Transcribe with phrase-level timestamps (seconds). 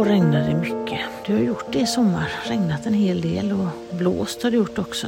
[0.00, 1.00] regnar det mycket.
[1.26, 2.32] Det har gjort det i sommar.
[2.44, 5.06] Regnat en hel del och blåst har det gjort också.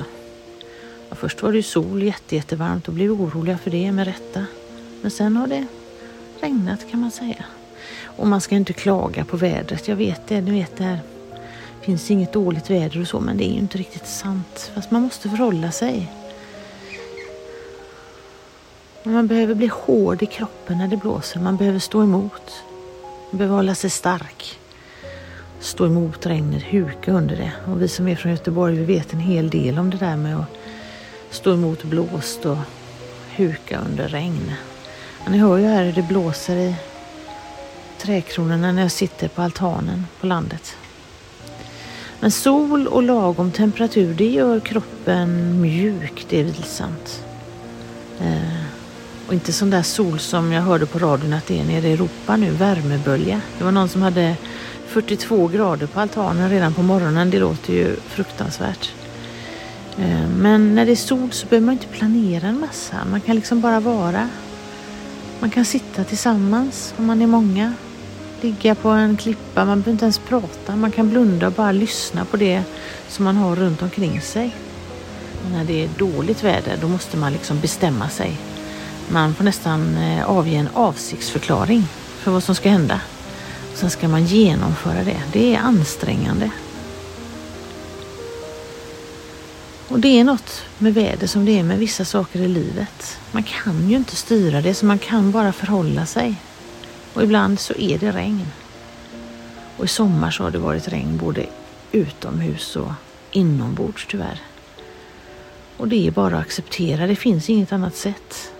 [1.08, 4.46] Ja, först var det sol, jätte, jättevarmt och blev oroliga för det med rätta.
[5.02, 5.66] Men sen har det
[6.40, 7.44] regnat kan man säga.
[8.04, 9.88] Och man ska inte klaga på vädret.
[9.88, 10.98] Jag vet det, ni vet det här.
[11.82, 14.70] finns inget dåligt väder och så, men det är ju inte riktigt sant.
[14.74, 16.12] Fast man måste förhålla sig.
[19.02, 21.40] Man behöver bli hård i kroppen när det blåser.
[21.40, 22.52] Man behöver stå emot.
[23.30, 24.58] Man behöver hålla sig stark.
[25.64, 27.52] Stå emot regnet, huka under det.
[27.66, 30.36] Och vi som är från Göteborg, vi vet en hel del om det där med
[30.36, 30.56] att
[31.30, 32.56] stå emot blåst och
[33.30, 34.52] huka under regn.
[35.22, 36.74] Men ni hör ju här hur det blåser i
[37.98, 40.76] trädkronorna när jag sitter på altanen på landet.
[42.20, 47.24] Men sol och lagom temperatur, det gör kroppen mjuk, det är vilsamt.
[48.20, 48.64] Eh,
[49.26, 51.92] och inte sån där sol som jag hörde på radion att det är nere i
[51.92, 53.40] Europa nu, värmebölja.
[53.58, 54.36] Det var någon som hade
[54.94, 57.30] 42 grader på altanen redan på morgonen.
[57.30, 58.92] Det låter ju fruktansvärt.
[59.98, 62.96] Eh, men när det är sol så behöver man inte planera en massa.
[63.10, 64.28] Man kan liksom bara vara.
[65.40, 67.74] Man kan sitta tillsammans om man är många.
[68.40, 70.76] Ligga på en klippa, man behöver inte ens prata.
[70.76, 72.62] Man kan blunda och bara lyssna på det
[73.08, 74.54] som man har runt omkring sig.
[75.52, 78.38] när det är dåligt väder då måste man liksom bestämma sig.
[79.08, 81.84] Man får nästan eh, avge en avsiktsförklaring
[82.18, 83.00] för vad som ska hända.
[83.74, 85.22] Sen ska man genomföra det.
[85.32, 86.50] Det är ansträngande.
[89.88, 93.18] Och det är något med väder som det är med vissa saker i livet.
[93.32, 96.34] Man kan ju inte styra det så man kan bara förhålla sig.
[97.14, 98.46] Och ibland så är det regn.
[99.76, 101.46] Och i sommar så har det varit regn både
[101.92, 102.92] utomhus och
[103.30, 104.40] inombords tyvärr.
[105.76, 108.52] Och det är bara att acceptera, det finns inget annat sätt.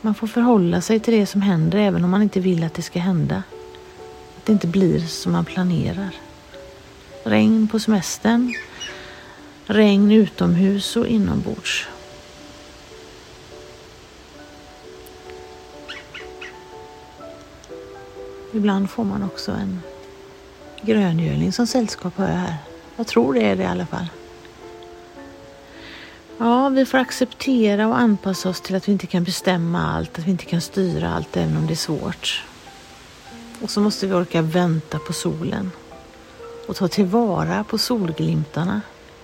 [0.00, 2.82] Man får förhålla sig till det som händer även om man inte vill att det
[2.82, 3.42] ska hända.
[4.48, 6.10] Att det inte blir som man planerar.
[7.24, 8.54] Regn på semestern,
[9.66, 11.88] regn utomhus och inombords.
[18.52, 19.80] Ibland får man också en
[20.82, 22.56] gröngöling som sällskap hör jag här.
[22.96, 24.06] Jag tror det är det i alla fall.
[26.38, 30.26] Ja, vi får acceptera och anpassa oss till att vi inte kan bestämma allt, att
[30.26, 32.44] vi inte kan styra allt även om det är svårt.
[33.62, 35.70] Och så måste vi orka vänta på solen
[36.68, 38.80] och ta tillvara på solglimtarna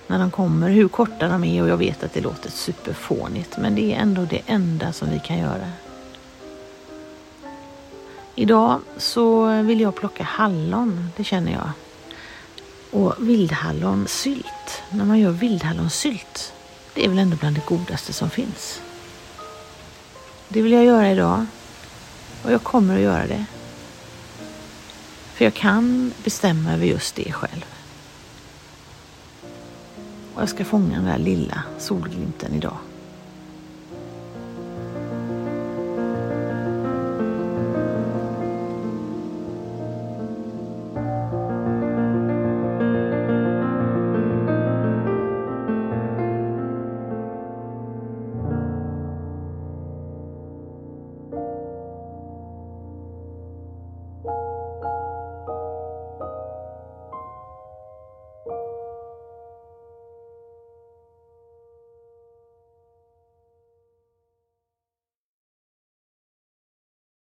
[0.07, 3.75] när de kommer, hur korta de är och jag vet att det låter superfånigt men
[3.75, 5.71] det är ändå det enda som vi kan göra.
[8.35, 11.69] Idag så vill jag plocka hallon, det känner jag.
[12.91, 14.83] Och vildhallonsylt.
[14.89, 16.53] När man gör vildhallonsylt,
[16.93, 18.81] det är väl ändå bland det godaste som finns.
[20.47, 21.45] Det vill jag göra idag
[22.43, 23.45] och jag kommer att göra det.
[25.35, 27.65] För jag kan bestämma över just det själv.
[30.33, 32.77] Och jag ska fånga den där lilla solglimten idag.